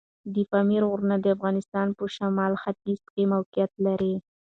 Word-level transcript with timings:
د 0.33 0.35
پامیر 0.51 0.83
غرونه 0.89 1.15
د 1.19 1.25
افغانستان 1.35 1.87
په 1.97 2.03
شمال 2.15 2.53
ختیځ 2.63 3.01
کې 3.11 3.23
موقعیت 3.33 3.71
لري. 3.85 4.13